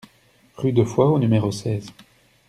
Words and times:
Rue 0.57 0.71
d'Offoy 0.73 1.05
au 1.09 1.19
numéro 1.19 1.51
seize 1.51 1.91